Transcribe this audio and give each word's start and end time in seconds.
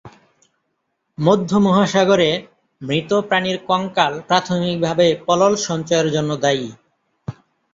মধ্য 1.17 1.49
মহাসাগরে, 1.57 2.29
মৃত 2.81 3.11
প্রাণীর 3.27 3.57
কঙ্কাল 3.67 4.13
প্রাথমিকভাবে 4.27 5.07
পলল 5.27 5.53
সঞ্চয়ের 5.67 6.07
জন্য 6.11 6.31
দায়ী। 6.37 6.67